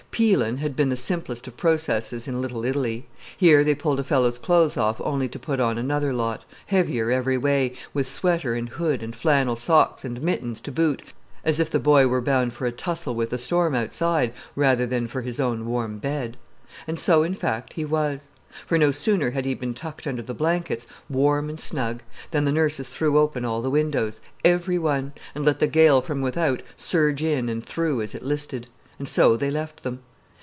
"Peeli'" 0.11 0.57
had 0.57 0.75
been 0.75 0.89
the 0.89 0.97
simplest 0.97 1.47
of 1.47 1.55
processes 1.55 2.27
in 2.27 2.41
Little 2.41 2.65
Italy. 2.65 3.07
Here 3.37 3.63
they 3.63 3.73
pulled 3.73 3.97
a 3.99 4.03
fellow's 4.03 4.37
clothes 4.37 4.75
off 4.75 4.99
only 4.99 5.29
to 5.29 5.39
put 5.39 5.61
on 5.61 5.77
another 5.77 6.11
lot, 6.13 6.43
heavier 6.67 7.09
every 7.11 7.37
way, 7.37 7.73
with 7.93 8.09
sweater 8.11 8.53
and 8.53 8.67
hood 8.67 9.01
and 9.01 9.15
flannel 9.15 9.55
socks 9.55 10.03
and 10.03 10.21
mittens 10.21 10.59
to 10.61 10.71
boot, 10.71 11.01
as 11.45 11.61
if 11.61 11.69
the 11.69 11.79
boy 11.79 12.07
were 12.07 12.19
bound 12.21 12.51
for 12.51 12.65
a 12.65 12.73
tussle 12.73 13.15
with 13.15 13.29
the 13.29 13.37
storm 13.37 13.73
outside 13.73 14.33
rather 14.55 14.85
than 14.85 15.07
for 15.07 15.21
his 15.21 15.39
own 15.39 15.65
warm 15.65 15.97
bed. 15.97 16.35
And 16.87 16.99
so, 16.99 17.23
in 17.23 17.33
fact, 17.33 17.73
he 17.73 17.85
was. 17.85 18.31
For 18.67 18.77
no 18.77 18.91
sooner 18.91 19.31
had 19.31 19.45
he 19.45 19.53
been 19.55 19.73
tucked 19.73 20.05
under 20.05 20.21
the 20.21 20.33
blankets, 20.35 20.85
warm 21.09 21.49
and 21.49 21.57
snug, 21.59 22.03
than 22.31 22.43
the 22.43 22.51
nurses 22.51 22.89
threw 22.89 23.17
open 23.17 23.43
all 23.45 23.61
the 23.61 23.71
windows, 23.71 24.19
every 24.45 24.77
one, 24.77 25.13
and 25.33 25.45
let 25.45 25.59
the 25.59 25.67
gale 25.67 26.01
from 26.01 26.19
without 26.21 26.61
surge 26.75 27.23
in 27.23 27.47
and 27.49 27.65
through 27.65 28.01
as 28.03 28.13
it 28.13 28.23
listed; 28.23 28.67
and 28.99 29.07
so 29.09 29.35
they 29.35 29.49
left 29.49 29.81
them. 29.81 29.97